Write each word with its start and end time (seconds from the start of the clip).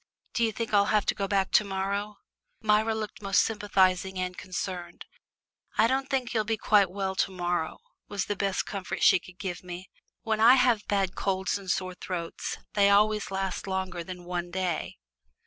Do 0.33 0.43
you 0.43 0.51
think 0.51 0.73
I'll 0.73 0.85
have 0.85 1.05
to 1.05 1.13
go 1.13 1.27
back 1.27 1.51
to 1.51 1.63
morrow?" 1.63 2.17
Myra 2.59 2.95
looked 2.95 3.21
most 3.21 3.43
sympathising 3.43 4.17
and 4.17 4.35
concerned. 4.35 5.05
"I 5.77 5.85
don't 5.85 6.09
think 6.09 6.33
you'll 6.33 6.43
be 6.43 6.57
quite 6.57 6.89
well 6.89 7.13
to 7.13 7.29
morrow," 7.29 7.77
was 8.07 8.25
the 8.25 8.35
best 8.35 8.65
comfort 8.65 9.03
she 9.03 9.19
could 9.19 9.37
give 9.37 9.63
me. 9.63 9.91
"When 10.23 10.39
I 10.39 10.55
have 10.55 10.87
bad 10.87 11.13
colds 11.13 11.59
and 11.59 11.69
sore 11.69 11.93
throats 11.93 12.57
they 12.73 12.89
always 12.89 13.29
last 13.29 13.67
longer 13.67 14.03
than 14.03 14.23
one 14.23 14.49
day." 14.49 14.97